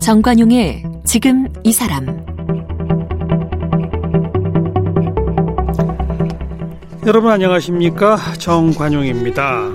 [0.00, 2.04] 정관용의 지금 이 사람
[7.06, 9.68] 여러분 안녕하십니까 정관용입니다.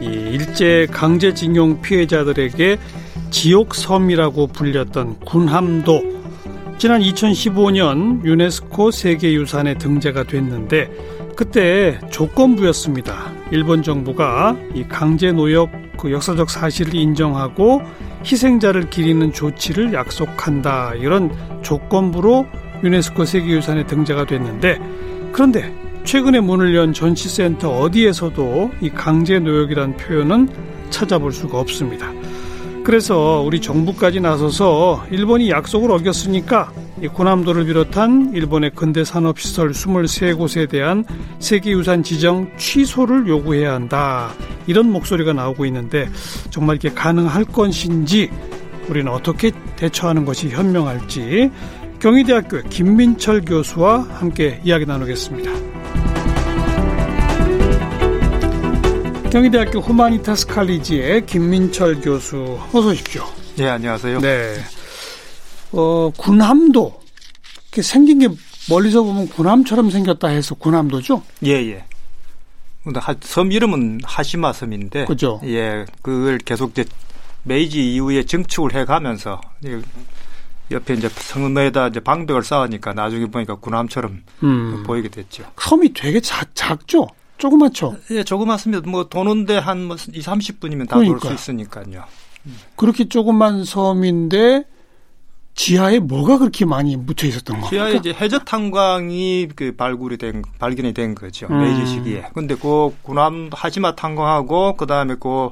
[0.00, 2.78] 이 일제 강제징용 피해자들에게
[3.30, 6.13] 지옥섬이라고 불렸던 군함도
[6.76, 10.90] 지난 2015년 유네스코 세계유산에 등재가 됐는데
[11.36, 13.32] 그때 조건부였습니다.
[13.50, 17.82] 일본 정부가 이 강제 노역 그 역사적 사실을 인정하고
[18.24, 21.30] 희생자를 기리는 조치를 약속한다 이런
[21.62, 22.46] 조건부로
[22.82, 24.78] 유네스코 세계유산에 등재가 됐는데
[25.32, 25.72] 그런데
[26.04, 30.48] 최근에 문을 연 전시센터 어디에서도 이 강제 노역이란 표현은
[30.90, 32.12] 찾아볼 수가 없습니다.
[32.84, 36.70] 그래서 우리 정부까지 나서서 일본이 약속을 어겼으니까
[37.02, 41.02] 이 고남도를 비롯한 일본의 근대 산업 시설 23곳에 대한
[41.38, 44.30] 세계유산 지정 취소를 요구해야 한다.
[44.66, 46.08] 이런 목소리가 나오고 있는데
[46.50, 48.30] 정말 이게 가능할 것인지
[48.88, 51.50] 우리는 어떻게 대처하는 것이 현명할지
[52.00, 55.83] 경희대학교 김민철 교수와 함께 이야기 나누겠습니다.
[59.34, 63.24] 경희대학교 후마니타스 칼리지의 김민철 교수 어서 오십시오.
[63.56, 64.20] 네, 안녕하세요.
[64.20, 64.60] 네.
[65.72, 67.02] 어, 군함도
[67.64, 68.28] 이렇게 생긴 게
[68.70, 71.20] 멀리서 보면 군함처럼 생겼다 해서 군함도죠?
[71.46, 71.84] 예, 예.
[72.84, 75.40] 근데 섬 이름은 하시마 섬인데 그죠?
[75.42, 76.84] 예, 그걸 계속 이제
[77.42, 79.40] 메이지 이후에 증축을 해 가면서
[80.70, 84.84] 옆에 이제 성에다 이제 방벽을 쌓으니까 나중에 보니까 군함처럼 음.
[84.86, 85.42] 보이게 됐죠.
[85.60, 87.08] 섬이 되게 작, 작죠?
[87.48, 87.96] 조그맣죠?
[88.10, 88.88] 예, 조그맣습니다.
[88.90, 92.04] 뭐 도는데 한 2, 뭐 30분이면 다 돌 수 있으니까요.
[92.76, 94.64] 그렇게 조그만 섬인데
[95.54, 97.70] 지하에 뭐가 그렇게 많이 묻혀 있었던 거예요?
[97.70, 101.46] 지하에 이제 해저 탄광이 그 발굴이 된 발견이 된 거죠.
[101.50, 101.60] 음.
[101.60, 102.24] 메이지 시기에.
[102.34, 105.50] 근데 그 군함 하지마 탄광하고 그다음에 그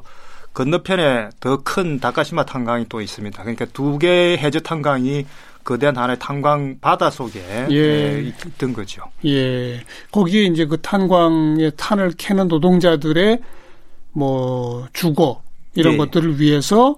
[0.54, 3.40] 건너편에 더 큰 다카시마 탄광이 또 있습니다.
[3.42, 5.24] 그러니까 두 개의 해저 탄광이
[5.64, 7.40] 거대한 하나의 탄광 바다 속에
[7.70, 7.74] 예.
[7.74, 9.02] 예, 있던 거죠.
[9.24, 9.82] 예.
[10.10, 13.38] 거기에 이제 그 탄광의 탄을 캐는 노동자들의
[14.12, 15.42] 뭐 주거
[15.74, 15.96] 이런 예.
[15.98, 16.96] 것들을 위해서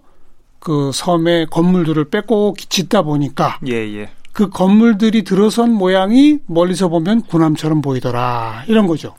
[0.59, 4.11] 그 섬의 건물들을 빼고 짓다 보니까 예, 예.
[4.33, 9.15] 그 건물들이 들어선 모양이 멀리서 보면 군함처럼 보이더라 이런 거죠.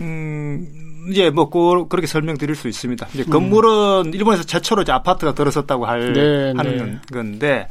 [0.00, 3.06] 음, 이제 뭐 그, 그렇게 설명드릴 수 있습니다.
[3.14, 4.14] 이제 건물은 음.
[4.14, 7.00] 일본에서 최초로 이제 아파트가 들어섰다고 할 네, 하는 네.
[7.12, 7.68] 건데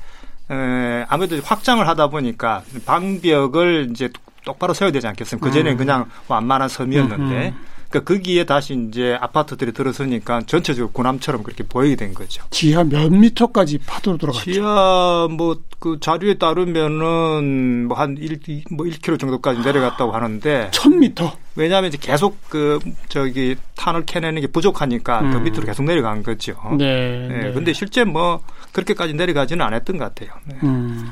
[0.52, 4.10] 에, 아무래도 확장을 하다 보니까 방벽을 이제
[4.46, 5.48] 똑바로 세워야 되지 않겠습니까?
[5.48, 5.78] 그전에는 음.
[5.78, 7.66] 그냥 완만한 섬이었는데 음.
[7.94, 12.44] 그러니까 거기에 다시 이제 아파트들이 들어서니까 전체적으로 군함처럼 그렇게 보이게 된 거죠.
[12.50, 14.52] 지하 몇 미터까지 파도로 들어갔죠?
[14.52, 18.40] 지하 뭐 그 자료에 따르면은 뭐 한 1,
[18.72, 21.34] 뭐 1km 정도까지 내려갔다고 하는데 1000미터.
[21.58, 25.32] 왜냐하면 이제 계속 그 저기 탄을 캐내는 게 부족하니까 음.
[25.32, 26.56] 더 밑으로 계속 내려간 거죠.
[26.78, 27.28] 네.
[27.28, 27.38] 네.
[27.44, 27.52] 네.
[27.52, 28.40] 근데 실제 뭐
[28.72, 30.34] 그렇게까지 내려가지는 않았던 것 같아요.
[30.46, 30.56] 네.
[30.64, 31.12] 음.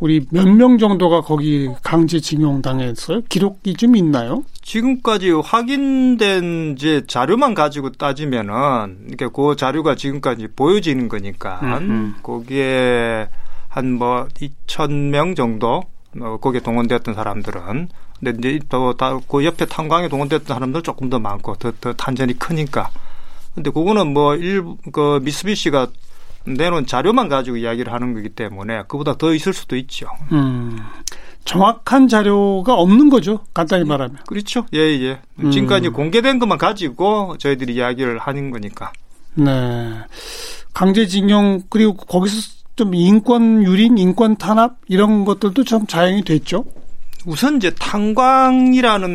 [0.00, 3.22] 우리 몇 명 정도가 거기 강제징용 당했어요?
[3.28, 4.44] 기록이 좀 있나요?
[4.62, 13.28] 지금까지 확인된 이제 자료만 가지고 따지면은 이렇게 그 자료가 지금까지 보여지는 거니까 음, 거기에
[13.68, 15.82] 한 뭐 2천 명 정도
[16.20, 17.88] 어, 거기에 동원되었던 사람들은
[18.20, 22.90] 근데 이제 또그 옆에 탄광에 동원되었던 사람들 조금 더 많고 더, 더 탄전이 크니까
[23.54, 25.88] 근데 그거는 뭐 일 그 미쓰비시가
[26.54, 30.08] 내놓은 자료만 가지고 이야기를 하는 거기 때문에 그보다 더 있을 수도 있죠.
[30.32, 30.78] 음.
[31.44, 33.40] 정확한 자료가 없는 거죠.
[33.54, 34.18] 간단히 예, 말하면.
[34.26, 34.66] 그렇죠.
[34.74, 35.20] 예, 예.
[35.42, 35.50] 음.
[35.50, 38.92] 지금까지 공개된 것만 가지고 저희들이 이야기를 하는 거니까.
[39.34, 39.94] 네.
[40.74, 46.64] 강제징용 그리고 거기서 좀 인권 유린, 인권 탄압 이런 것들도 좀 자행이 됐죠.
[47.26, 49.08] 우선 이제 탄광이라는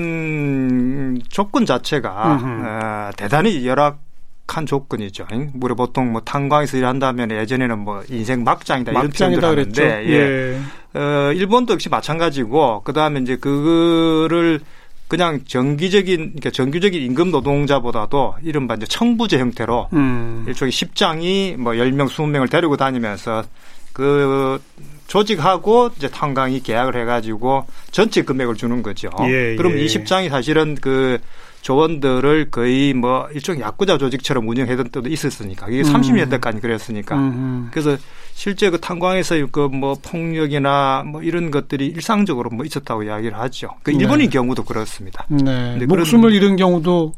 [1.30, 4.03] 조건 자체가 어, 대단히 열악
[4.48, 5.26] 한 조건이죠.
[5.60, 10.12] 우리 보통 뭐 탄광에서 일한다면 예전에는 뭐 인생 막장이다 이런 표현들 하는데 예.
[10.14, 11.00] 예.
[11.00, 14.60] 어, 일본도 역시 마찬가지고 그다음에 이제 그거를
[15.08, 20.46] 그냥 정기적인 그러니까 정규적인 임금 노동자보다도 이른바 이제 청부제 형태로 음.
[20.48, 23.44] 일종의 십장이 뭐 10명, 20명을 데리고 다니면서
[23.92, 24.62] 그
[25.08, 29.10] 조직하고 이제 탄광이 계약을 해 가지고 전체 금액을 주는 거죠.
[29.28, 29.84] 예, 그럼 예.
[29.84, 31.20] 이 십장이 사실은 그
[31.64, 35.94] 조원들을 거의 뭐 일종의 야구자 조직처럼 운영했던 때도 있었으니까 이게 음.
[35.94, 37.70] 30년대까지 그랬으니까 음.
[37.72, 37.98] 그래서
[38.34, 43.70] 실제 그 탄광에서 그 뭐 폭력이나 뭐 이런 것들이 일상적으로 뭐 있었다고 이야기를 하죠.
[43.82, 43.98] 그 네.
[43.98, 44.38] 일본인 네.
[44.38, 45.26] 경우도 그렇습니다.
[45.30, 45.78] 네.
[45.86, 47.14] 목숨을 잃은 경우도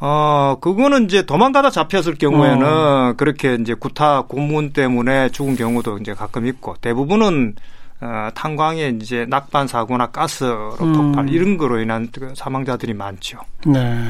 [0.00, 3.14] 어, 그거는 이제 도망가다 잡혔을 경우에는 어.
[3.16, 7.56] 그렇게 이제 구타 고문 때문에 죽은 경우도 이제 가끔 있고 대부분은
[8.00, 10.92] 어, 탄광에 이제 낙반 사고나 가스로 음.
[10.92, 13.38] 폭발 이런 거로 인한 그 사망자들이 많죠.
[13.66, 14.08] 네.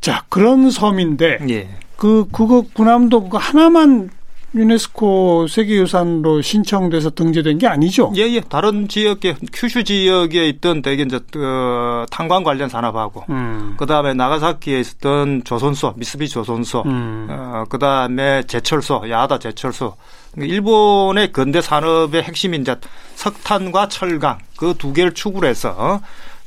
[0.00, 1.68] 자 그런 섬인데 예.
[1.96, 4.10] 그 그거 군함도 그거 하나만
[4.54, 8.12] 유네스코 세계유산으로 신청돼서 등재된 게 아니죠?
[8.16, 8.40] 예, 예.
[8.40, 13.74] 다른 지역에 큐슈 지역에 있던 대개 이제 어, 탄광 관련 산업하고 음.
[13.76, 17.26] 그 다음에 나가사키에 있었던 조선소, 미쓰비 조선소, 음.
[17.30, 19.96] 어, 그 다음에 제철소, 야다 제철소.
[20.36, 22.76] 일본의 근대 산업의 핵심인 이제
[23.16, 26.00] 석탄과 철강 그 두 개를 축으로 해서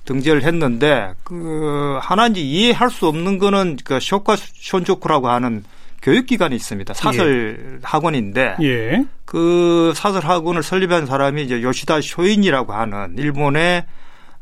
[0.06, 5.64] 등재를 했는데 그 하나 이제 이해할 수 없는 거는 그 쇼카 쇼조쿠라고 하는
[6.08, 6.94] 교육기관이 있습니다.
[6.94, 7.80] 사설 예.
[7.84, 9.04] 학원인데 예.
[9.26, 13.84] 그 사설 학원을 설립한 사람이 이제 요시다 쇼인이라고 하는 일본의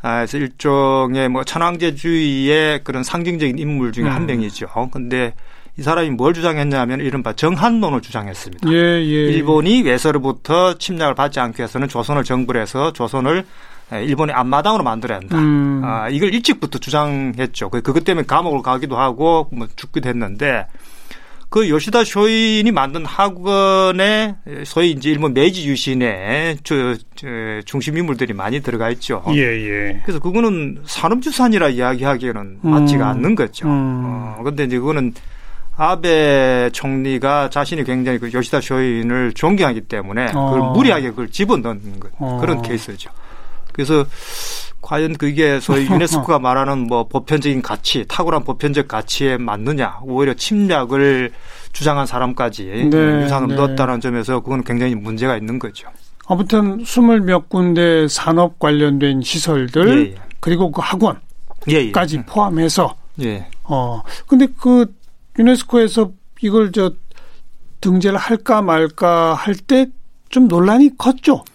[0.04, 4.12] 아, 일종의 뭐 천황제주의의 그런 상징적인 인물 중에 음.
[4.12, 4.68] 한 명이죠.
[4.92, 5.34] 근데
[5.80, 8.72] 이 사람이 뭘 주장했냐면 이른바 정한론을 주장했습니다.
[8.72, 9.02] 예, 예.
[9.02, 13.44] 일본이 외서로부터 침략을 받지 않기 위해서는 조선을 정부를 해서 조선을
[13.92, 15.40] 일본의 앞마당으로 만들어야 한다.
[15.40, 15.82] 음.
[15.84, 17.72] 아, 이걸 일찍부터 주장했죠.
[17.72, 20.68] 그, 그것 때문에 감옥을 가기도 하고 뭐 죽기도 했는데
[21.50, 27.28] 그 요시다 쇼인이 만든 학원에 소위 이제 일본 메이지 유신의 저, 저
[27.66, 29.24] 중심 인물들이 많이 들어가 있죠.
[29.30, 30.02] 예, 예.
[30.04, 32.70] 그래서 그거는 산업주산이라 이야기하기에는 음.
[32.70, 33.68] 맞지가 않는 거죠.
[33.68, 34.04] 음.
[34.06, 35.14] 어, 근데 이제 그거는
[35.78, 40.72] 아베 총리가 자신이 굉장히 그 요시다 쇼인을 존경하기 때문에 그걸 어.
[40.72, 42.38] 무리하게 그걸 집어넣는 것 어.
[42.40, 43.12] 그런 케이스죠.
[43.74, 44.06] 그래서
[44.86, 51.32] 과연 그게 소위 유네스코가 말하는 뭐 보편적인 가치, 탁월한 보편적 가치에 맞느냐, 오히려 침략을
[51.74, 53.56] 주장한 사람까지 네, 유산을 네.
[53.56, 55.90] 넣었다는 점에서 그건 굉장히 문제가 있는 거죠.
[56.28, 60.16] 아무튼 스물 몇 군데 산업 관련된 시설들 예, 예.
[60.40, 62.26] 그리고 그 학원까지 예, 예.
[62.26, 63.48] 포함해서 예.
[63.64, 64.94] 어 근데 그
[65.38, 66.12] 유네스코에서
[66.42, 66.94] 이걸 저
[67.82, 69.88] 등재를 할까 말까 할 때
[70.30, 71.46] 좀 논란이 컸죠.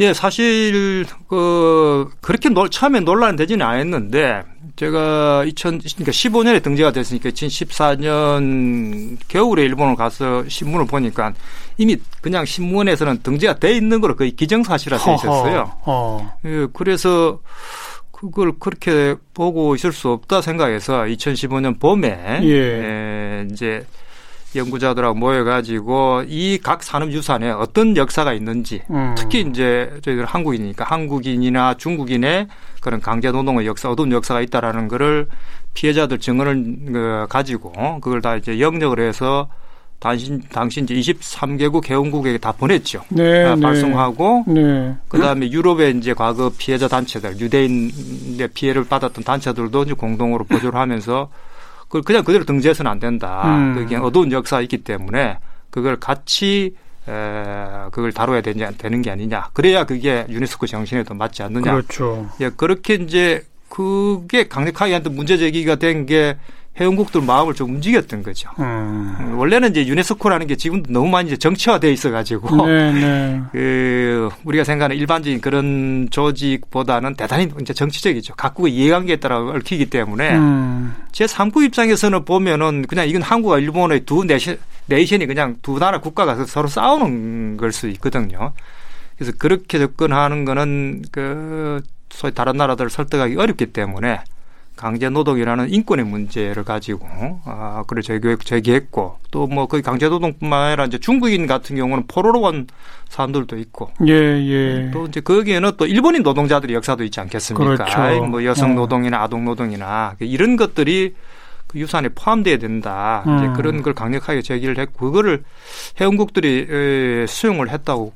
[0.00, 4.42] 예, 사실 그 그렇게 놀, 처음에 논란 되지는 않았는데
[4.76, 11.34] 제가 2000 그러니까 15년에 등재가 됐으니까 2014년 겨울에 일본을 가서 신문을 보니까
[11.76, 15.70] 이미 그냥 신문에서는 등재가 돼 있는 거로 거의 기정사실화 돼 있었어요.
[15.84, 16.34] 어.
[16.46, 17.40] 예, 그래서
[18.10, 22.48] 그걸 그렇게 보고 있을 수 없다 생각해서 2015년 봄에 예.
[22.48, 23.84] 예 이제
[24.54, 29.14] 연구자들하고 모여가지고 이 각 산업유산에 어떤 역사가 있는지 음.
[29.16, 32.48] 특히 이제 저희들 한국인이니까 한국인이나 중국인의
[32.80, 35.28] 그런 강제 노동의 역사, 어두운 역사가 있다라는 거를
[35.74, 39.48] 피해자들 증언을 그 가지고 그걸 다 이제 영역을 해서
[40.00, 43.02] 당신 당신 이제 23개국 개원국에게 다 보냈죠.
[43.10, 43.60] 네, 다 네.
[43.60, 44.94] 발송하고 네.
[45.08, 51.28] 그다음에 유럽의 이제 과거 피해자 단체들 유대인의 피해를 받았던 단체들도 이제 공동으로 보조를 하면서
[51.90, 53.42] 그걸 그냥 그대로 등재해서는 안 된다.
[53.58, 53.74] 음.
[53.74, 55.38] 그게 어두운 역사가 있기 때문에
[55.70, 56.76] 그걸 같이
[57.08, 59.48] 에, 그걸 다뤄야 되냐, 되는 게 아니냐.
[59.52, 61.72] 그래야 그게 유네스코 정신에도 맞지 않느냐.
[61.72, 62.30] 그렇죠.
[62.40, 66.36] 예, 그렇게 이제 그게 강력하게 한테 문제 제기가 된게
[66.80, 68.50] 회원국들 마음을 좀 움직였던 거죠.
[68.58, 69.34] 음.
[69.36, 73.42] 원래는 이제 유네스코라는 게 지금도 너무 많이 이제 정치화돼 있어가지고 네, 네.
[73.52, 78.34] 그 우리가 생각하는 일반적인 그런 조직보다는 대단히 이제 정치적이죠.
[78.34, 80.94] 각국의 이해관계에 따라 얽히기 때문에 음.
[81.12, 84.56] 제 3국 입장에서는 보면은 그냥 이건 한국과 일본의 두 내션,
[84.86, 88.52] 네이션이 그냥 두 나라 국가가 서로 싸우는 걸 수 있거든요.
[89.16, 94.20] 그래서 그렇게 접근하는 거는 그 소위 다른 나라들을 설득하기 어렵기 때문에
[94.76, 97.06] 강제 노동이라는 인권의 문제를 가지고
[97.44, 102.40] 아 그걸 제기, 제기했고 또 뭐 그 강제 노동뿐만 아니라 이제 중국인 같은 경우는 포로로
[102.40, 102.66] 온
[103.08, 104.90] 사람들도 있고 예, 예.
[104.92, 107.84] 또 이제 거기에는 또 일본인 노동자들의 역사도 있지 않겠습니까?
[107.84, 108.26] 그렇죠.
[108.26, 108.74] 뭐 여성 어.
[108.74, 111.14] 노동이나 아동 노동이나 이런 것들이
[111.70, 113.22] 그 유산에 포함돼야 된다.
[113.28, 113.38] 음.
[113.38, 115.44] 이제 그런 걸 강력하게 제기를 했고 그거를
[116.00, 118.12] 회원국들이 수용을 했다고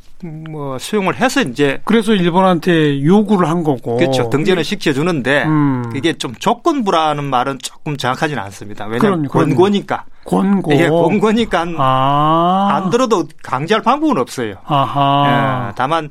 [0.51, 4.29] 뭐 수용을 해서 이제 그래서 일본한테 요구를 한 거고 그렇죠.
[4.29, 5.85] 등재는 시켜주는데 음.
[5.95, 8.87] 이게 좀 조건부라는 말은 조금 정확하지는 않습니다.
[8.87, 10.05] 왜냐하면 권고니까.
[10.25, 10.73] 권고.
[10.73, 12.71] 예, 권고니까 아.
[12.73, 14.57] 안 들어도 강제할 방법은 없어요.
[14.65, 15.69] 아하.
[15.69, 16.09] 예, 다만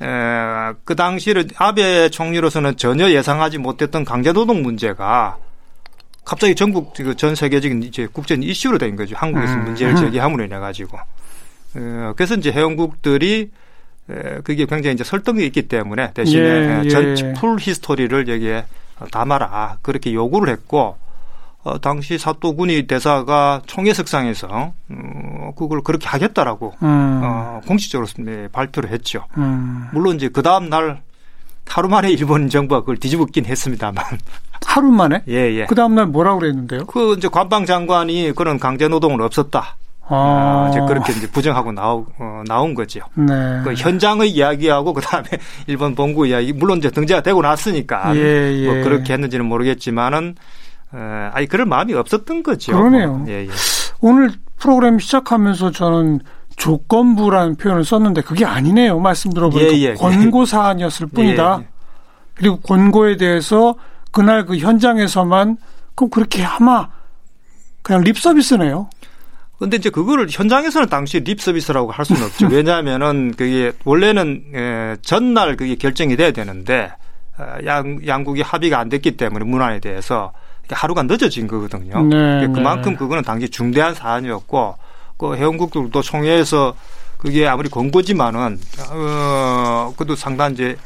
[0.00, 0.06] 에,
[0.84, 5.38] 그 당시를 아베 총리로서는 전혀 예상하지 못했던 강제노동 문제가
[6.24, 9.14] 갑자기 전국 그전 세계적인 이제 국제 이슈로 된 거죠.
[9.16, 9.64] 한국에서 음.
[9.64, 10.98] 문제를 제기함으로 인해 가지고.
[11.76, 13.50] 어, 그래서 이제 회원국들이
[14.10, 16.88] 에, 그게 굉장히 이제 설득이 있기 때문에 대신에 예, 예.
[16.88, 18.64] 전체 full history를 여기에
[19.10, 20.96] 담아라 그렇게 요구를 했고
[21.62, 27.20] 어, 당시 사토 구니 대사가 총회석상에서 어, 그걸 그렇게 하겠다라고 음.
[27.24, 29.26] 어, 공식적으로 네, 발표를 했죠.
[29.38, 29.88] 음.
[29.92, 31.02] 물론 이제 그 다음 날
[31.68, 34.04] 하루 만에 일본 정부가 그걸 뒤집었긴 했습니다만.
[34.66, 35.22] 하루 만에?
[35.28, 35.66] 예, 예.
[35.66, 36.86] 그 다음날 뭐라고 그랬는데요?
[36.86, 39.76] 그 이제 관방 장관이 그런 강제 노동은 없었다.
[40.06, 40.66] 아.
[40.66, 43.00] 어, 이제 그렇게 이제 부정하고 나오, 어, 나온 거죠.
[43.14, 43.60] 네.
[43.64, 45.26] 그 현장의 이야기하고 그 다음에
[45.66, 48.66] 일본 본부 이야기, 물론 이제 등재가 되고 났으니까 예, 예.
[48.66, 50.34] 뭐 그렇게 했는지는 모르겠지만은
[50.92, 52.72] 어, 아니 그럴 마음이 없었던 거죠.
[52.72, 53.14] 그러네요.
[53.14, 53.48] 뭐, 예, 예.
[54.00, 56.20] 오늘 프로그램 시작하면서 저는
[56.56, 58.98] 조건부라는 표현을 썼는데 그게 아니네요.
[58.98, 59.94] 말씀 들어보니까 예, 예.
[59.94, 61.58] 권고 사안이었을 뿐이다.
[61.60, 61.68] 예, 예.
[62.34, 63.74] 그리고 권고에 대해서
[64.10, 65.56] 그날 그 현장에서만
[65.94, 66.88] 그럼 그렇게 아마
[67.82, 68.88] 그냥 립 서비스네요.
[69.58, 72.48] 근데 이제 그거를 현장에서는 당시 립 서비스라고 할 수는 없죠.
[72.50, 76.92] 왜냐하면은 그게 원래는 에, 전날 그게 결정이 돼야 되는데
[77.38, 80.32] 어, 양 양국이 합의가 안 됐기 때문에 문안에 대해서
[80.70, 82.02] 하루가 늦어진 거거든요.
[82.02, 82.96] 네, 그만큼 네.
[82.96, 84.76] 그거는 당시 중대한 사안이었고
[85.16, 86.74] 그 회원국들도 총회에서
[87.18, 88.58] 그게 아무리 권고지만은
[88.90, 90.76] 어 그래도 상당 이제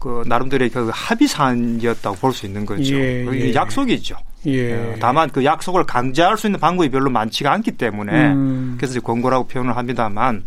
[0.00, 2.94] 그 나름대로의 그 합의 사안이었다고 볼 수 있는 거죠.
[2.94, 3.54] 예, 예.
[3.54, 4.16] 약속이죠.
[4.46, 4.74] 예.
[4.74, 8.76] 어, 다만 그 약속을 강제할 수 있는 방법이 별로 많지가 않기 때문에 음.
[8.78, 10.44] 그래서 권고라고 표현을 합니다만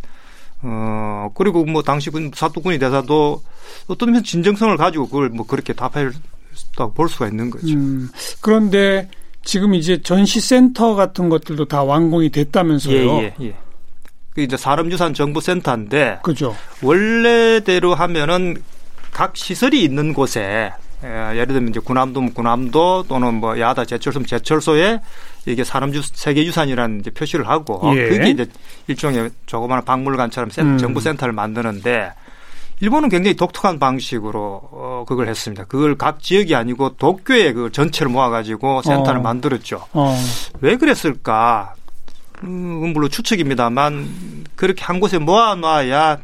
[0.62, 3.42] 어 그리고 뭐 당시 군 사또군이 대사도
[3.88, 7.74] 어떤 면에서 진정성을 가지고 그걸 뭐 그렇게 답했다고 볼 수가 있는 거죠.
[7.74, 8.10] 음.
[8.40, 9.10] 그런데
[9.44, 12.96] 지금 이제 전시센터 같은 것들도 다 완공이 됐다면서요?
[12.96, 13.56] 예, 예, 예.
[14.34, 16.56] 그 이제 사람유산 정보센터인데 그죠.
[16.82, 18.62] 원래대로 하면은
[19.12, 20.72] 각 시설이 있는 곳에
[21.04, 25.02] 예, 예를 들면 이제 군함도 군함도 또는 뭐 야다 제철소 제철소에
[25.46, 28.10] 이게 사람주 세계유산이라는 이제 표시를 하고 예.
[28.10, 28.46] 그게 이제
[28.88, 30.78] 일종의 조그마한 박물관처럼 센, 음.
[30.78, 32.14] 정부센터를 만드는데
[32.82, 35.66] 일본은 굉장히 독특한 방식으로 어 그걸 했습니다.
[35.66, 39.24] 그걸 각 지역이 아니고 도쿄에 그 전체를 모아가지고 센터를 어.
[39.24, 39.86] 만들었죠.
[39.94, 40.16] 어.
[40.62, 41.76] 왜 그랬을까?
[42.44, 46.20] 음, 물론 추측입니다만 그렇게 한 곳에 모아놔야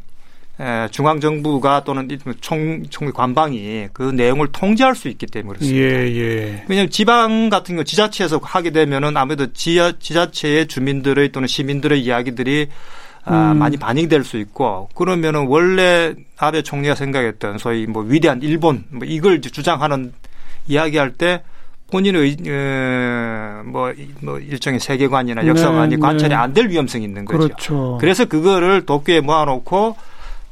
[0.90, 2.08] 중앙 정부가 또는
[2.42, 5.88] 총, 총 관방이 그 내용을 통제할 수 있기 때문에 그렇습니다.
[5.88, 6.66] 예, 예.
[6.68, 12.70] 왜냐하면 지방 같은 경우 지자체에서 하게 되면은 아무래도 지하, 지자체의 주민들의 또는 시민들의 이야기들이
[13.30, 13.60] 아, 음.
[13.60, 19.42] 많이 반영될 수 있고 그러면은 원래 아베 총리가 생각했던 소위 뭐 위대한 일본 뭐 이걸
[19.42, 20.14] 주장하는
[20.68, 21.44] 이야기할 때
[21.92, 26.36] 본인의 어, 뭐, 뭐 일종의 세계관이나 역사관이 네, 관찰이 네.
[26.36, 27.38] 안될 위험성이 있는 거죠.
[27.40, 27.98] 그렇죠.
[28.00, 29.96] 그래서 그거를 도쿄에 모아놓고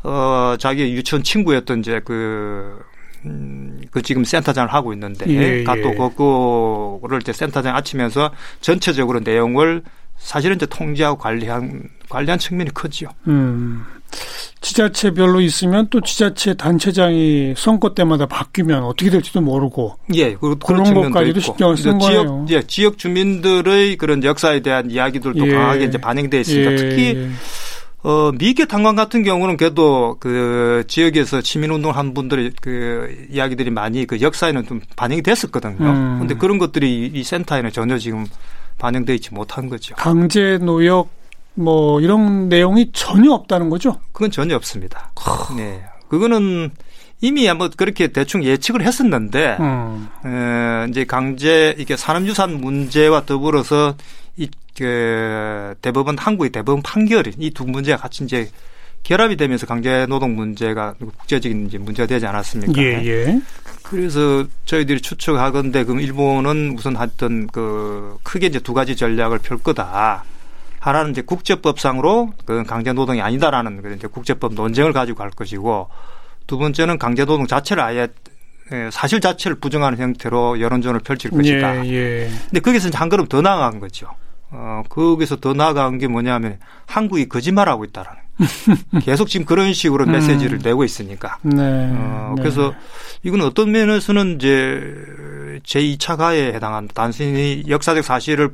[0.06, 2.80] 어, 자기 유치원 친구였던 이제 그,
[3.26, 5.96] 음, 그 지금 센터장을 하고 있는데, 예, 가또 예.
[5.96, 8.30] 그거를 이제 센터장 아치면서
[8.62, 9.82] 전체적으로 내용을
[10.18, 13.08] 사실은 이제 통제하고 관리한, 관리한 측면이 크죠.
[13.28, 13.86] 음.
[14.62, 21.40] 지자체별로 있으면 또 지자체 단체장이 선거 때마다 바뀌면 어떻게 될지도 모르고 예 그, 그런 것까지도
[21.40, 25.54] 신경을 쓴 지역, 예, 지역 주민들의 그런 역사에 대한 이야기들도 예.
[25.54, 26.76] 강하게 이제 반영돼 있으니까 예.
[26.78, 27.30] 특히
[28.04, 34.22] 어, 미개 탄광 같은 경우는 그래도 그 지역에서 시민운동을 한 분들의 그 이야기들이 많이 그
[34.22, 35.78] 역사에는 좀 반영이 됐었거든요.
[35.80, 36.20] 음.
[36.20, 38.28] 근데 그런 것들이 이 센터에는 전혀 지금
[38.78, 39.96] 반영되어 있지 못한 거죠.
[39.96, 41.10] 강제 노역
[41.54, 44.00] 뭐 이런 내용이 전혀 없다는 거죠?
[44.12, 45.12] 그건 전혀 없습니다.
[45.56, 45.84] 네.
[46.10, 46.72] 그거는
[47.22, 50.10] 이미 뭐 그렇게 대충 예측을 했었는데 음.
[50.26, 53.96] 에, 이제 강제 이게 산업유산 문제와 더불어서
[54.38, 58.50] 이 그 대법원 한국의 대법원 판결이 이 두 문제가 같이 이제
[59.06, 62.82] 결합이 되면서 강제 노동 문제가 국제적인 이제 문제가 되지 않았습니까?
[62.82, 63.42] 예, 예.
[63.84, 70.24] 그래서 저희들이 추측하건데 그럼 일본은 우선 했던 그 크게 이제 두 가지 전략을 펼 거다.
[70.80, 75.88] 하나는 이제 국제법상으로 그 강제 노동이 아니다라는 그런 이제 국제법 논쟁을 가지고 갈 것이고
[76.48, 78.08] 두 번째는 강제 노동 자체를 아예
[78.72, 81.86] 예, 사실 자체를 부정하는 형태로 여론전을 펼칠 것이다.
[81.86, 82.30] 예, 예.
[82.46, 84.08] 근데 거기서 한 걸음 더 나아간 거죠.
[84.50, 86.58] 어, 거기서 더 나아간 게 뭐냐면
[86.88, 88.25] 한국이 거짓말하고 있다라는.
[89.04, 90.12] 계속 지금 그런 식으로 음.
[90.12, 91.38] 메시지를 내고 있으니까.
[91.42, 92.42] 네, 어, 네.
[92.42, 92.74] 그래서
[93.24, 94.82] 이건 어떤 면에서는 이제
[95.64, 96.94] 제2차 가해에 해당한다.
[96.94, 98.50] 단순히 역사적 사실을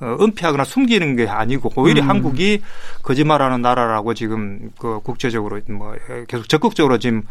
[0.00, 2.10] 어, 은폐하거나 숨기는 게 아니고 오히려 음.
[2.10, 2.60] 한국이
[3.02, 5.94] 거짓말하는 나라라고 지금 그 국제적으로 뭐
[6.26, 7.22] 계속 적극적으로 지금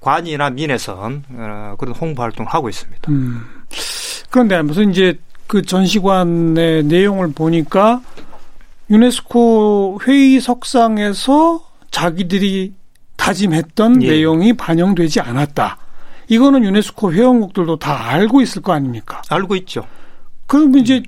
[0.00, 3.10] 관이나 민에선 어, 그런 홍보 활동을 하고 있습니다.
[3.10, 3.42] 음.
[4.30, 8.00] 그런데 무슨 이제 그 전시관의 내용을 보니까
[8.90, 11.60] 유네스코 회의석상에서
[11.90, 12.74] 자기들이
[13.16, 14.10] 다짐했던 예.
[14.10, 15.78] 내용이 반영되지 않았다.
[16.28, 19.22] 이거는 유네스코 회원국들도 다 알고 있을 거 아닙니까?
[19.28, 19.86] 알고 있죠.
[20.46, 21.02] 그럼 이제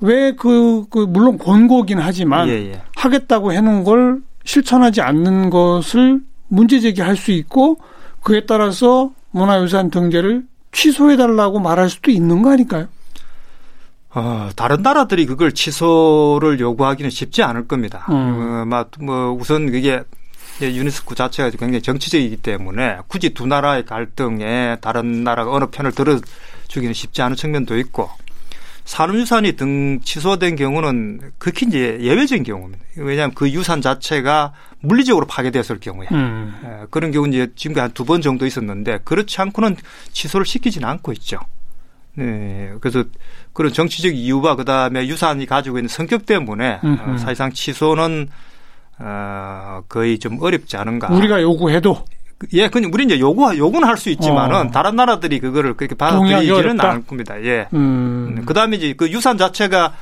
[0.00, 2.82] 왜 그, 그, 물론 권고긴 하지만 예, 예.
[2.96, 7.78] 하겠다고 해놓은 걸 실천하지 않는 것을 문제 제기할 수 있고
[8.22, 12.88] 그에 따라서 문화유산 등재를 취소해달라고 말할 수도 있는 거 아닐까요?
[14.14, 18.06] 어, 다른 나라들이 그걸 취소를 요구하기는 쉽지 않을 겁니다.
[18.10, 18.72] 음.
[18.72, 20.02] 어, 뭐 우선 그게
[20.60, 27.22] 유네스코 자체가 굉장히 정치적이기 때문에 굳이 두 나라의 갈등에 다른 나라가 어느 편을 들어주기는 쉽지
[27.22, 28.08] 않은 측면도 있고
[28.84, 32.84] 산업유산이 등 취소된 경우는 극히 이제 예외적인 경우입니다.
[32.96, 36.54] 왜냐하면 그 유산 자체가 물리적으로 파괴됐을 경우에 음.
[36.64, 39.76] 예, 그런 경우 이제 지금까지 한두 번 정도 있었는데 그렇지 않고는
[40.12, 41.38] 취소를 시키지는 않고 있죠.
[42.14, 42.72] 네.
[42.80, 43.04] 그래서
[43.52, 48.28] 그런 정치적 이유와 그 다음에 유산이 가지고 있는 성격 때문에 어, 사실상 취소는
[48.98, 51.08] 어, 거의 좀 어렵지 않은가.
[51.08, 52.04] 우리가 요구해도
[52.52, 54.70] 예, 그냥 우리 이제 요구 요구는 할 수 있지만은 어.
[54.70, 57.42] 다른 나라들이 그거를 그렇게 받아들이지는 않을 겁니다.
[57.42, 57.66] 예.
[57.72, 58.42] 음.
[58.44, 59.94] 그다음에 이제 그 유산 자체가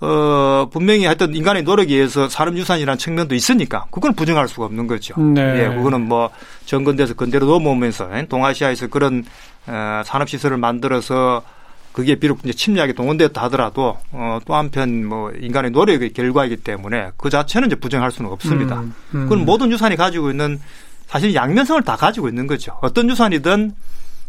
[0.00, 5.20] 어 분명히 하여튼 인간의 노력에 의해서 산업 유산이라는 측면도 있으니까 그건 부정할 수가 없는 거죠.
[5.20, 5.64] 네.
[5.64, 6.30] 예, 그거는 뭐
[6.66, 9.24] 정근대에서 건대로 넘어오면서 동아시아에서 그런
[9.68, 11.42] 어, 산업 시설을 만들어서
[11.92, 17.28] 그게 비록 이제 침략에 동원됐다 하더라도 어, 또 한편 뭐 인간의 노력의 결과이기 때문에 그
[17.28, 18.80] 자체는 이제 부정할 수는 없습니다.
[18.80, 19.22] 음, 음.
[19.24, 20.60] 그건 모든 유산이 가지고 있는
[21.06, 22.78] 사실 양면성을 다 가지고 있는 거죠.
[22.82, 23.72] 어떤 유산이든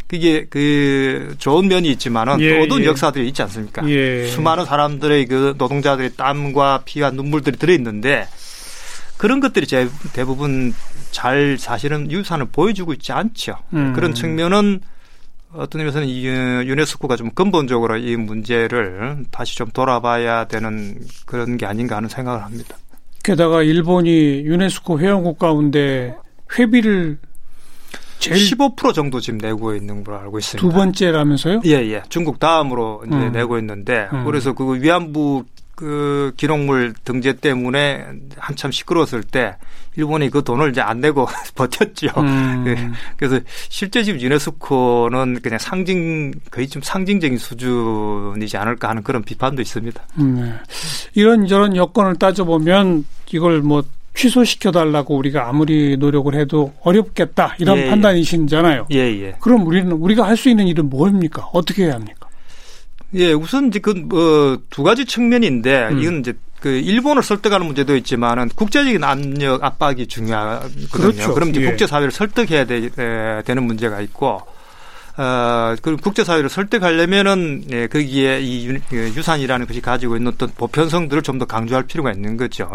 [0.08, 2.86] 그게 그 좋은 면이 있지만은 예, 또 어떤 예.
[2.86, 3.88] 역사들이 있지 않습니까?
[3.88, 4.25] 예.
[4.25, 8.27] 수많은 사람들의 그 노동자들의 땀과 피와 눈물들이 들어 있는데
[9.17, 10.74] 그런 것들이 제 대부분
[11.12, 13.58] 잘 사실은 유산을 보여주고 있지 않죠.
[13.74, 13.93] 음.
[13.93, 14.79] 그런 측면은
[15.53, 21.96] 어떤 의미에서는 이 유네스코가 좀 근본적으로 이 문제를 다시 좀 돌아봐야 되는 그런 게 아닌가
[21.98, 22.77] 하는 생각을 합니다.
[23.24, 26.15] 게다가 일본이 유네스코 회원국 가운데
[26.58, 27.18] 회비를
[28.20, 30.68] 제일 15% 정도 지금 내고 있는 걸로 알고 있습니다.
[30.68, 31.62] 두 번째라면서요?
[31.65, 32.03] 예, 예.
[32.10, 33.32] 중국 다음으로 이제 음.
[33.32, 34.25] 내고 있는데 음.
[34.25, 35.46] 그래서 그 위안부
[35.79, 38.05] 그 기록물 등재 때문에
[38.38, 39.55] 한참 시끄러웠을 때
[39.95, 42.09] 일본이 그 돈을 이제 안 내고 버텼죠.
[42.17, 42.65] 음.
[42.67, 42.89] 예.
[43.15, 50.01] 그래서 실제 지금 유네스코는 그냥 상징 거의 좀 상징적인 수준이지 않을까 하는 그런 비판도 있습니다.
[50.19, 50.57] 음.
[51.13, 53.81] 이런 저런 여건을 따져 보면 이걸 뭐
[54.15, 57.89] 취소시켜 달라고 우리가 아무리 노력을 해도 어렵겠다 이런 예, 예.
[57.89, 58.88] 판단이신잖아요.
[58.91, 59.36] 예, 예.
[59.39, 61.48] 그럼 우리는 우리가 할 수 있는 일은 뭡니까?
[61.53, 62.18] 어떻게 해야 합니까?
[63.16, 66.00] 예, 우선 이제 그뭐두 가지 측면인데 음.
[66.00, 70.88] 이건 이제 그 일본을 설득하는 문제도 있지만은 국제적인 압력 압박이 중요하거든요.
[70.92, 71.34] 그렇죠.
[71.34, 71.66] 그럼 이제 예.
[71.66, 74.42] 국제 사회를 설득해야 되, 는 문제가 있고
[75.20, 81.24] 어, 그 국제사회를 설득하려면은, 예, 거기에 이 유, 그 산이라는 것이 가지고 있는 어떤 보편성들을
[81.24, 82.72] 좀 더 강조할 필요가 있는 거죠.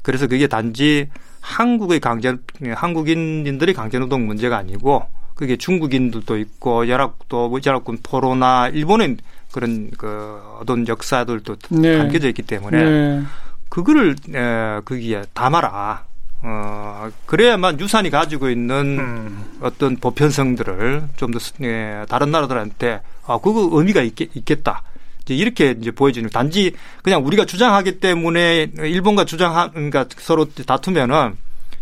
[0.00, 1.10] 그래서 그게 단지
[1.40, 2.36] 한국의 강제,
[2.74, 9.18] 한국인들의 강제노동 문제가 아니고, 그게 중국인들도 있고, 연합도, 연합군 포로나 일본의
[9.54, 11.96] 그런 그 어떤 역사들도 네.
[11.98, 13.22] 담겨져 있기 때문에, 네.
[13.68, 16.06] 그거를, 에, 거기에 담아라.
[16.42, 19.44] 어, 그래야만 유산이 가지고 있는 음.
[19.60, 24.82] 어떤 보편성들을 좀더 예, 다른 나라들한테 아, 그거 의미가 있겠, 있겠다.
[25.22, 31.36] 이제 이렇게 이제 보여지는 단지 그냥 우리가 주장하기 때문에 일본과 주장한 그러니까 서로 다투면은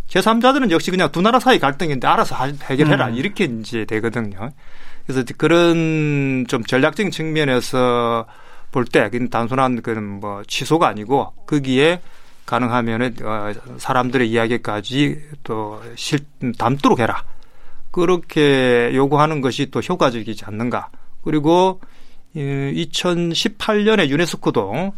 [0.08, 3.14] 제3자들은 역시 그냥 두 나라 사이 갈등인데 알아서 해결해라 음.
[3.14, 4.50] 이렇게 이제 되거든요.
[5.06, 8.26] 그래서 그런 좀 전략적인 측면에서
[8.70, 12.00] 볼 때 단순한 그런 뭐 취소가 아니고 거기에
[12.46, 16.20] 가능하면은 어, 사람들의 이야기까지 또 실,
[16.58, 17.24] 담도록 해라.
[17.90, 20.88] 그렇게 요구하는 것이 또 효과적이지 않는가.
[21.22, 21.80] 그리고
[22.34, 24.92] 2018년에 유네스코도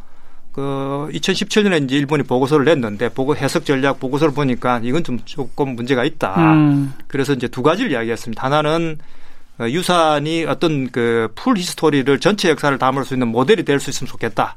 [0.53, 6.05] 그 2017년에 이제 일본이 보고서를 냈는데 보고 해석 전략 보고서를 보니까 이건 좀 조금 문제가
[6.05, 6.55] 있다.
[6.55, 6.95] 음.
[7.09, 8.41] 그래서 이제 두 가지를 이야기했습니다.
[8.41, 8.99] 하나는
[9.61, 14.57] 유산이 어떤 그 full history를 전체 역사를 담을 수 있는 모델이 될 수 있으면 좋겠다.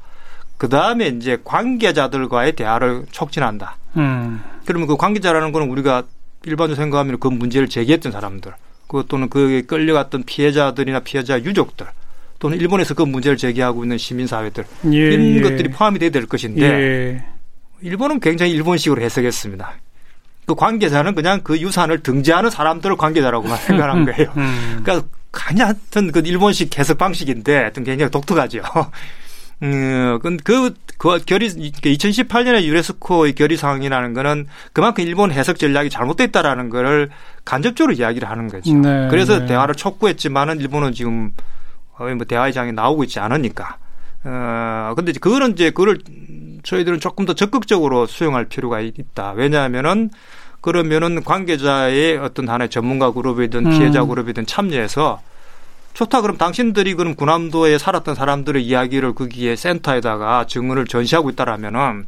[0.56, 3.76] 그 다음에 이제 관계자들과의 대화를 촉진한다.
[3.96, 4.42] 음.
[4.64, 6.02] 그러면 그 관계자라는 거는 우리가
[6.44, 8.52] 일반적으로 생각하면 그 문제를 제기했던 사람들,
[8.88, 11.86] 그 또는 그 끌려갔던 피해자들이나 피해자 유족들,
[12.38, 15.40] 또는 일본에서 그 문제를 제기하고 있는 시민사회들 예, 이런 예.
[15.40, 17.24] 것들이 포함이 돼야 될 것인데 예.
[17.82, 19.72] 일본은 굉장히 일본식으로 해석했습니다.
[20.48, 24.32] 그 관계자는 그냥 그 유산을 등재하는 사람들을 관계자라고만 생각한 거예요.
[24.38, 24.80] 음.
[24.82, 28.62] 그러니까 그냥 하여튼 그 일본식 해석 방식인데 하여튼 굉장히 독특하죠.
[29.60, 37.10] 음, 그, 그 결의, 2018년에 유네스코의 결의 사항이라는 거는 그만큼 일본 해석 전략이 잘못됐다라는 거를
[37.44, 38.72] 간접적으로 이야기를 하는 거죠.
[38.72, 39.46] 네, 그래서 네.
[39.46, 41.32] 대화를 촉구했지만은 일본은 지금
[41.98, 43.78] 뭐 대화의 장에 나오고 있지 않으니까.
[44.24, 45.98] 어, 근데 그거는 이제 그걸
[46.68, 49.32] 저희들은 조금 더 적극적으로 수용할 필요가 있다.
[49.32, 50.10] 왜냐하면은
[50.60, 54.08] 그러면은 관계자의 어떤 하나의 전문가 그룹이든 피해자 음.
[54.08, 55.22] 그룹이든 참여해서
[55.94, 56.20] 좋다.
[56.20, 62.04] 그럼 당신들이 그럼 군함도에 살았던 사람들의 이야기를 거기에 센터에다가 증언을 전시하고 있다라면은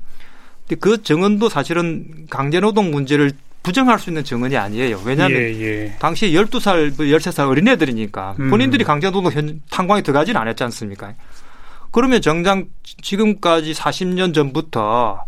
[0.79, 5.01] 그 증언도 사실은 강제노동 문제를 부정할 수 있는 증언이 아니에요.
[5.05, 5.97] 왜냐하면 예, 예.
[5.99, 8.51] 당시 12살, 13살 뭐 어린애들이니까 음.
[8.51, 11.15] 본인들이 강제노동 현, 탄광에 들어가지는 않았지 않습니까?
[11.91, 12.65] 그러면 정작
[13.03, 15.25] 지금까지 40년 전부터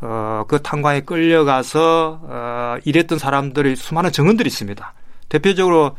[0.00, 4.94] 어, 그 탄광에 끌려가서 어, 일했던 사람들의 수많은 증언들이 있습니다.
[5.28, 5.96] 대표적으로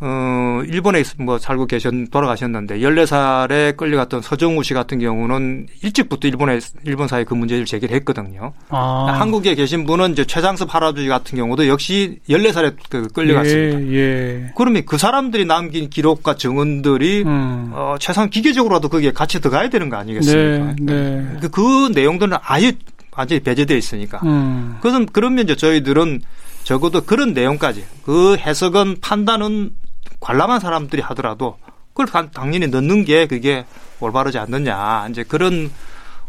[0.00, 7.08] 어, 일본에 뭐 살고 계셨, 돌아가셨는데 14살에 끌려갔던 서정우 씨 같은 경우는 일찍부터 일본에, 일본
[7.08, 8.52] 사회 그 문제를 제기를 했거든요.
[8.68, 9.06] 아.
[9.18, 13.92] 한국에 계신 분은 이제 최장섭 할아버지 같은 경우도 역시 14살에 그 끌려갔습니다.
[13.92, 14.52] 예, 예.
[14.56, 17.70] 그러면 그 사람들이 남긴 기록과 증언들이 음.
[17.72, 20.76] 어, 최소한 기계적으로라도 거기에 같이 들어가야 되는 거 아니겠습니까?
[20.80, 21.36] 네, 네.
[21.40, 22.72] 그, 그 내용들은 아예
[23.16, 24.20] 완전히 배제되어 있으니까.
[24.22, 24.76] 음.
[24.76, 26.20] 그것은 그러면 이제 저희들은
[26.62, 29.72] 적어도 그런 내용까지 그 해석은 판단은
[30.20, 31.56] 관람한 사람들이 하더라도
[31.94, 33.64] 그걸 당연히 넣는 게 그게
[34.00, 35.08] 올바르지 않느냐.
[35.10, 35.70] 이제 그런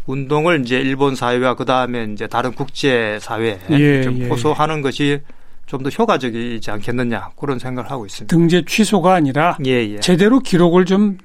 [0.06, 4.28] 운동을 이제 일본 사회와 그 다음에 이제 다른 국제 사회에 예, 좀 예.
[4.28, 5.20] 호소하는 것이
[5.66, 8.34] 좀 더 효과적이지 않겠느냐 그런 생각을 하고 있습니다.
[8.36, 10.00] 등재 취소가 아니라 예, 예.
[10.00, 11.18] 제대로 기록을 좀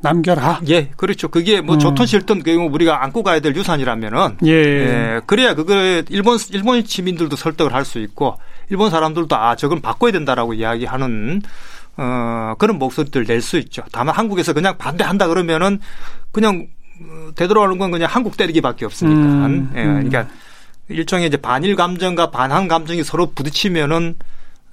[0.00, 0.62] 남겨라.
[0.70, 1.28] 예, 그렇죠.
[1.28, 1.78] 그게 뭐 음.
[1.78, 4.50] 좋든 싫든 그 우리가 안고 가야 될 유산이라면은 예.
[4.50, 8.38] 예 그래야 그걸 일본 일본 시민들도 설득을 할 수 있고
[8.70, 11.42] 일본 사람들도 아 저건 바꿔야 된다라고 이야기하는
[11.96, 13.82] 어, 그런 목소리들 낼 수 있죠.
[13.92, 15.78] 다만 한국에서 그냥 반대한다 그러면은
[16.30, 16.66] 그냥
[17.00, 19.20] 어, 되돌아오는 건 그냥 한국 때리기밖에 없으니까.
[19.20, 20.08] 음, 예, 음.
[20.08, 20.26] 그러니까
[20.88, 24.16] 일종의 이제 반일 감정과 반한 감정이 서로 부딪히면은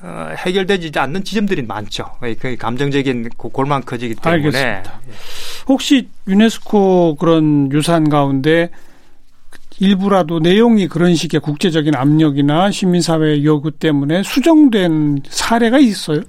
[0.01, 2.05] 어, 해결되지 않는 지점들이 많죠.
[2.39, 4.45] 그 감정적인 골만 커지기 때문에.
[4.45, 5.01] 알겠습니다.
[5.67, 8.69] 혹시 유네스코 그런 유산 가운데
[9.82, 16.21] 일부라도 내용이 그런 식의 국제적인 압력이나 시민사회 요구 때문에 수정된 사례가 있어요?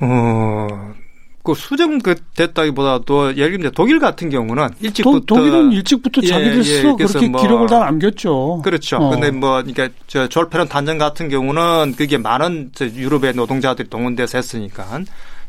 [0.00, 0.94] 어,
[1.42, 6.78] 그 수정 그 됐다기보다도 예를 들면 독일 같은 경우는 일찍부터 도, 독일은 일찍부터 자기들 예,
[6.78, 8.60] 예, 그렇게 뭐 기록을 다 남겼죠.
[8.62, 8.96] 그렇죠.
[8.96, 9.10] 어.
[9.10, 15.00] 근데 뭐 그러니까 저 졸페런 단전 같은 경우는 그게 많은 유럽의 노동자들이 동원돼서 했으니까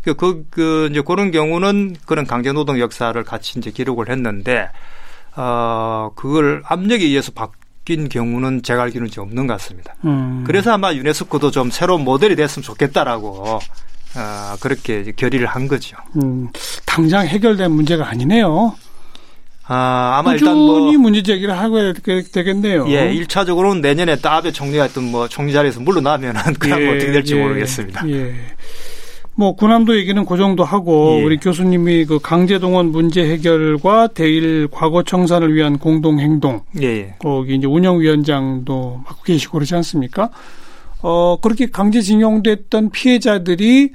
[0.04, 4.70] 그, 그, 그, 이제 그런 경우는 그런 강제 노동 역사를 같이 이제 기록을 했는데,
[5.36, 9.96] 어, 그걸 압력에 의해서 바뀐 경우는 제가 알기로는 없는 것 같습니다.
[10.06, 10.44] 음.
[10.46, 13.60] 그래서 아마 유네스코도 좀 새로운 모델이 됐으면 좋겠다라고
[14.16, 15.98] 아, 그렇게 결의를 한 거죠.
[16.22, 16.50] 음,
[16.86, 18.76] 당장 해결된 문제가 아니네요.
[19.72, 22.88] 아, 아마 일단 뭐 문제 제기를 하고 되겠네요.
[22.90, 27.12] 예, 1차적으로는 내년에 또 아베 총리가 했던 뭐 총리 자리에서 물러나면은 그냥 예, 뭐 어떻게
[27.12, 28.10] 될지 예, 모르겠습니다.
[28.10, 28.34] 예.
[29.36, 31.24] 뭐 군함도 얘기는 그 정도 하고 예.
[31.24, 37.16] 우리 교수님이 그 강제동원 문제 해결과 대일 과거 청산을 위한 공동 행동 예, 예.
[37.20, 40.30] 거기 이제 운영위원장도 맡고 계시고 그러지 않습니까?
[41.02, 43.92] 어, 그렇게 강제징용됐던 피해자들이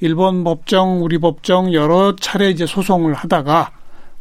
[0.00, 3.72] 일본 법정, 우리 법정 여러 차례 이제 소송을 하다가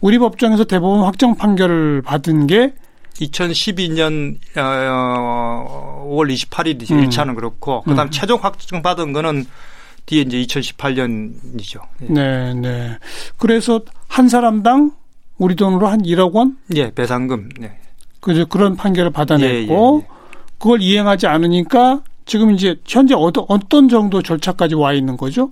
[0.01, 2.73] 우리 법정에서 대법원 확정 판결을 받은 게
[3.15, 7.09] 2012년 5월 28일 음.
[7.09, 8.11] 1차는 그렇고 그다음 음.
[8.11, 9.45] 최종 확정 받은 거는
[10.05, 11.81] 뒤에 이제 2018년이죠.
[12.03, 12.05] 예.
[12.09, 12.97] 네, 네.
[13.37, 14.91] 그래서 한 사람당
[15.37, 16.57] 우리 돈으로 한 1억 원?
[16.75, 17.49] 예, 배상금.
[17.59, 17.79] 네.
[18.19, 18.45] 그죠.
[18.45, 20.07] 그런 판결을 받아냈고 예, 예, 예.
[20.57, 25.49] 그걸 이행하지 않으니까 지금 이제 현재 어떤 정도 절차까지 와 있는 거죠?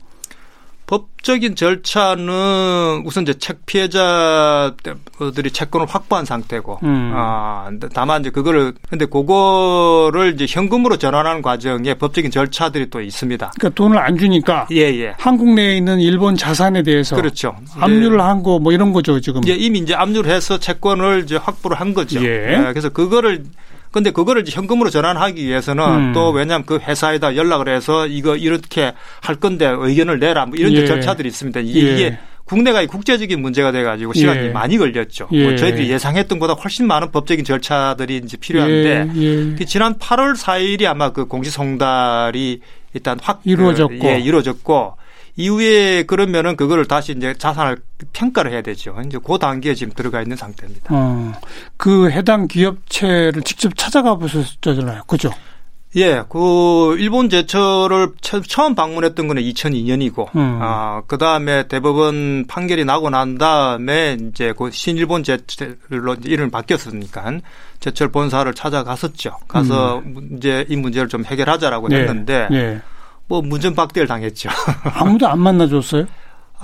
[0.86, 7.12] 법적인 절차는 우선 이제 책 피해자들이 채권을 확보한 상태고, 음.
[7.16, 13.54] 아, 다만 이제 그거를, 근데 그거를 이제 현금으로 전환하는 과정에 법적인 절차들이 또 있습니다.
[13.58, 14.68] 그러니까 돈을 안 주니까.
[14.72, 15.16] 예, 예.
[15.18, 17.16] 한국 내에 있는 일본 자산에 대해서.
[17.16, 17.56] 그렇죠.
[17.80, 18.22] 압류를 예.
[18.24, 19.42] 한 거 뭐 이런 거죠, 지금.
[19.48, 22.20] 예, 이미 이제 압류를 해서 채권을 이제 확보를 한 거죠.
[22.24, 22.54] 예.
[22.54, 23.46] 예 그래서 그거를
[23.94, 26.14] 근데 그거를 현금으로 전환하기 위해서는 음.
[26.14, 30.88] 또 왜냐하면 그 회사에다 연락을 해서 이거 이렇게 할 건데 의견을 내라 뭐 이런 예.
[30.88, 31.60] 절차들이 있습니다.
[31.60, 31.94] 이게, 예.
[31.94, 34.50] 이게 국내가 국제적인 문제가 돼가지고 시간이 예.
[34.50, 35.28] 많이 걸렸죠.
[35.30, 35.56] 뭐 예.
[35.56, 39.22] 저희들이 예상했던 것보다 훨씬 많은 법적인 절차들이 이제 필요한데 예.
[39.22, 39.56] 예.
[39.56, 42.62] 그 지난 8월 4일이 아마 그 공시 송달이
[42.96, 44.96] 일단 확 이루어졌고 그, 예, 이루어졌고
[45.36, 47.78] 이후에 그러면은 그거를 다시 이제 자산을
[48.14, 48.96] 평가를 해야 되죠.
[49.06, 50.94] 이제 그 단계에 지금 들어가 있는 상태입니다.
[50.94, 51.34] 어,
[51.78, 55.04] 그 해당 기업체를 직접 찾아가 보셨잖아요.
[55.08, 55.32] 그죠?
[55.96, 58.14] 예, 그 일본 제철을
[58.48, 60.60] 처음 방문했던 거는 2002년이고, 음.
[60.60, 67.40] 아, 그 다음에 대법원 판결이 나고 난 다음에 이제 그 신일본 제철로 이름을 바뀌었으니까
[67.80, 69.38] 제철 본사를 찾아갔었죠.
[69.48, 70.30] 가서 음.
[70.36, 72.00] 이제 이 문제를 좀 해결하자라고 네.
[72.00, 72.82] 했는데, 네.
[73.42, 74.50] 뭐 문전박대를 당했죠.
[74.94, 76.06] 아무도 안 만나줬어요?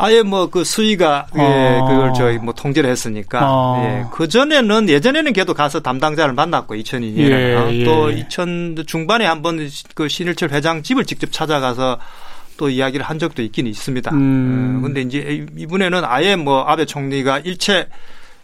[0.01, 1.85] 아예 뭐 그 수위가 예, 아.
[1.85, 3.81] 그걸 저희 뭐 통제를 했으니까 아.
[3.83, 4.05] 예.
[4.13, 7.83] 그 전에는 예전에는 걔도 가서 담당자를 만났고 2002년에 예, 예.
[7.83, 11.99] 또 2000 중반에 한번 그 신일철 회장 집을 직접 찾아가서
[12.55, 14.11] 또 이야기를 한 적도 있긴 있습니다.
[14.13, 14.77] 음.
[14.77, 17.87] 어, 근데 이제 이분에는 아예 뭐 아베 총리가 일체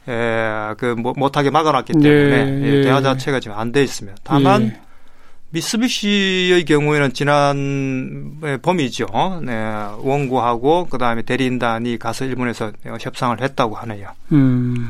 [0.07, 4.84] 에, 그뭐 못하게 막아놨기 때문에 네, 예, 대화 자체가 지금 안 돼 있으면 다만 예.
[5.55, 9.05] 미쓰비시의 경우에는 지난 봄이죠.
[9.45, 9.53] 네,
[9.99, 14.09] 원고하고 그 다음에 대리인단이 가서 일본에서 협상을 했다고 하네요.
[14.33, 14.89] 음.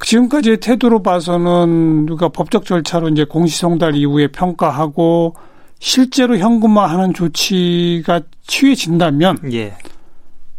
[0.00, 5.34] 지금까지의 태도로 봐서는 누가 법적 절차로 이제 공시송달 이후에 평가하고
[5.78, 9.74] 실제로 현금화하는 조치가 취해진다면 예.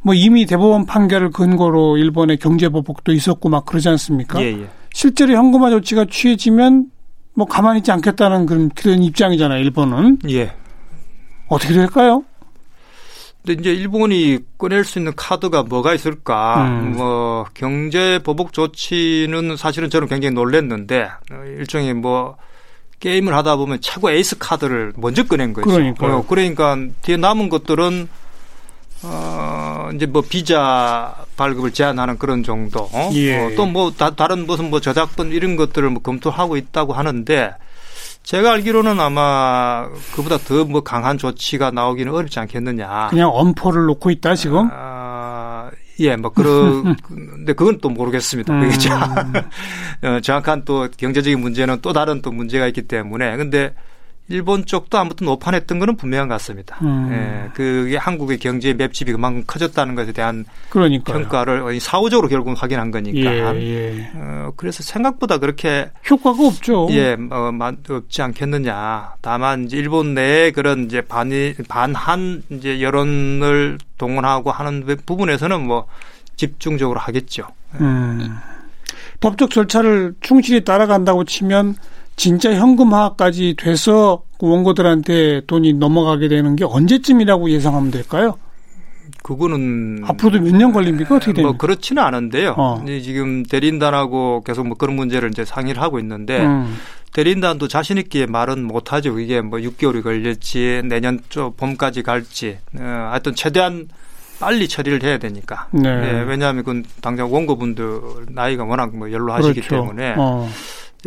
[0.01, 4.41] 뭐 이미 대법원 판결을 근거로 일본의 경제보복도 있었고 막 그러지 않습니까?
[4.41, 4.67] 예, 예.
[4.93, 6.87] 실제로 현금화 조치가 취해지면
[7.35, 10.19] 뭐 가만히 있지 않겠다는 그런 그런 입장이잖아요, 일본은.
[10.29, 10.53] 예.
[11.47, 12.23] 어떻게 될까요?
[13.45, 16.65] 근데 이제 일본이 꺼낼 수 있는 카드가 뭐가 있을까?
[16.67, 16.95] 음.
[16.97, 21.09] 뭐 경제 보복 조치는 사실은 저는 굉장히 놀랬는데
[21.59, 22.37] 일종의 뭐
[22.99, 25.69] 게임을 하다 보면 최고 에이스 카드를 먼저 꺼낸 거죠.
[25.69, 28.07] 그러니까 어, 그러니까 뒤에 남은 것들은
[29.03, 32.89] 어 이제 뭐 비자 발급을 제한하는 그런 정도.
[32.91, 33.09] 어?
[33.13, 33.37] 예.
[33.37, 37.53] 어, 또뭐 다른 무슨 뭐 저작권 이런 것들을 뭐 검토하고 있다고 하는데
[38.23, 43.07] 제가 알기로는 아마 그보다 더 뭐 강한 조치가 나오기는 어렵지 않겠느냐.
[43.09, 44.67] 그냥 엄포를 놓고 있다 지금?
[44.73, 45.69] 아,
[45.99, 48.53] 예, 뭐 그런 근데 그건 또 모르겠습니다.
[48.53, 48.61] 음.
[48.61, 48.89] 그게
[50.07, 53.73] 어, 정확한 또 경제적인 문제는 또 다른 또 문제가 있기 때문에 근데
[54.27, 56.77] 일본 쪽도 아무튼 오판했던 거는 분명한 것 같습니다.
[56.81, 57.09] 음.
[57.11, 61.19] 예, 그게 한국의 경제 맵집이 그만큼 커졌다는 것에 대한 그러니까요.
[61.19, 63.55] 평가를 사후적으로 결국은 확인한 거니까.
[63.55, 64.11] 예, 예.
[64.15, 66.87] 어, 그래서 생각보다 그렇게 효과가 없죠.
[66.91, 67.51] 예, 어,
[67.89, 69.13] 없지 않겠느냐.
[69.21, 75.85] 다만 이제 일본 내에 그런 이제 반이 반한 이제 여론을 동원하고 하는 부분에서는 뭐
[76.35, 77.47] 집중적으로 하겠죠.
[77.75, 78.35] 음.
[79.19, 81.75] 법적 절차를 충실히 따라간다고 치면
[82.15, 88.37] 진짜 현금화까지 돼서 원고들한테 돈이 넘어가게 되는 게 언제쯤이라고 예상하면 될까요?
[89.23, 91.49] 그거는 앞으로도 몇 년 걸립니까 어떻게 됩니까?
[91.49, 92.55] 뭐 그렇지는 않은데요.
[92.57, 92.83] 어.
[93.01, 96.77] 지금 대리인단하고 계속 뭐 그런 문제를 이제 상의를 하고 있는데 음.
[97.13, 99.19] 대리인단도 자신 있게 말은 못하죠.
[99.19, 103.87] 이게 뭐 6개월이 걸릴지 내년 초 봄까지 갈지 어, 하여튼 최대한
[104.39, 105.67] 빨리 처리를 해야 되니까.
[105.71, 105.81] 네.
[106.01, 109.75] 네 왜냐하면 그건 당장 원고분들 나이가 워낙 뭐 연로하시기 그렇죠.
[109.83, 110.15] 때문에.
[110.17, 110.47] 어.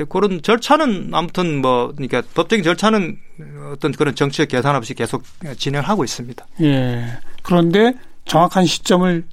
[0.04, 3.16] 그런 절차는 아무튼 뭐 그러니까 법적인 절차는
[3.72, 5.22] 어떤 그런 정치적 계산 없이 계속
[5.56, 6.46] 진행하고 있습니다.
[6.62, 7.18] 예.
[7.42, 9.24] 그런데 정확한 시점을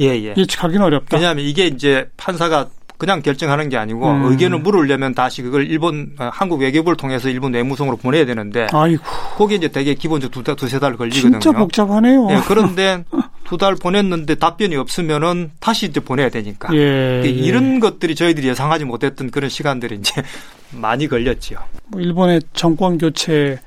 [0.00, 0.34] 예, 예.
[0.36, 1.16] 예측하기는 어렵다.
[1.16, 2.68] 왜냐하면 이게 이제 판사가
[3.02, 4.24] 그냥 결정하는 게 아니고 음.
[4.30, 9.02] 의견을 물으려면 다시 그걸 일본 어, 한국 외교부를 통해서 일본 내무성으로 보내야 되는데 아이고.
[9.36, 11.40] 거기에 이제 되게 기본적으로 두, 두세 달 걸리거든요.
[11.40, 12.26] 진짜 복잡하네요.
[12.26, 13.04] 네, 그런데
[13.52, 16.74] 두 달 보냈는데 답변이 없으면은 다시 이제 보내야 되니까.
[16.74, 17.28] 예, 예.
[17.28, 20.22] 이런 것들이 저희들이 예상하지 못했던 그런 시간들이 이제
[20.72, 21.56] 많이 걸렸죠.
[21.88, 23.58] 뭐 일본의 정권 교체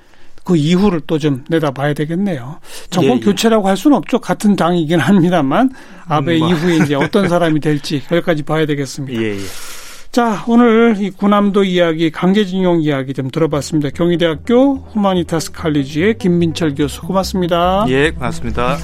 [0.43, 2.60] 그 이후를 또 좀 내다봐야 되겠네요.
[2.89, 3.26] 정권 예, 예.
[3.26, 4.19] 교체라고 할 수는 없죠.
[4.19, 5.69] 같은 당이긴 합니다만
[6.08, 6.50] 아베 음, 뭐.
[6.50, 9.21] 이후에 이제 어떤 사람이 될지 여기까지 봐야 되겠습니다.
[9.21, 9.39] 예, 예.
[10.12, 13.89] 자, 오늘 이 구남도 이야기, 강제징용 이야기 좀 들어봤습니다.
[13.89, 17.86] 경희대학교 후마니타스 칼리지의 김민철 교수 고맙습니다.
[17.89, 18.78] 예, 고맙습니다.